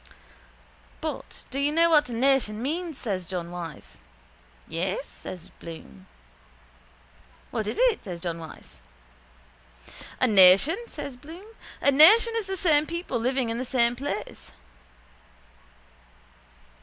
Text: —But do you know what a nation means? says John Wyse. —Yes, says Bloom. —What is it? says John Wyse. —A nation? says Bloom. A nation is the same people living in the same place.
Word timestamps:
—But 0.99 1.43
do 1.51 1.59
you 1.59 1.71
know 1.71 1.91
what 1.91 2.09
a 2.09 2.13
nation 2.13 2.59
means? 2.59 2.97
says 2.97 3.27
John 3.27 3.51
Wyse. 3.51 3.99
—Yes, 4.67 5.05
says 5.07 5.51
Bloom. 5.59 6.07
—What 7.51 7.67
is 7.67 7.77
it? 7.77 8.03
says 8.03 8.19
John 8.19 8.39
Wyse. 8.39 8.81
—A 10.19 10.25
nation? 10.25 10.77
says 10.87 11.15
Bloom. 11.17 11.45
A 11.81 11.91
nation 11.91 12.33
is 12.35 12.47
the 12.47 12.57
same 12.57 12.87
people 12.87 13.19
living 13.19 13.49
in 13.49 13.59
the 13.59 13.63
same 13.63 13.95
place. 13.95 14.51